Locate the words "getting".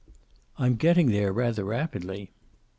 0.77-1.11